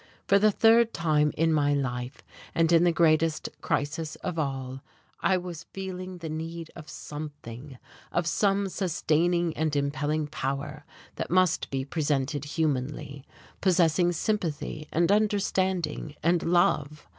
[0.27, 2.23] For the third time in my life,
[2.55, 4.81] and in the greatest crisis of all,
[5.19, 7.77] I was feeling the need of Something,
[8.11, 10.85] of some sustaining and impelling Power
[11.17, 13.27] that must be presented humanly,
[13.61, 17.07] possessing sympathy and understanding and love....